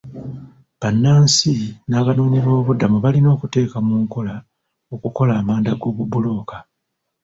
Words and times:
Bannansi 0.79 1.53
n'abanoonyiboobubudamu 1.89 2.97
balina 3.05 3.27
okuteeka 3.35 3.77
mu 3.87 3.95
nkola 4.03 4.35
okukola 4.93 5.31
amanda 5.41 5.71
g'obubulooka. 5.79 6.57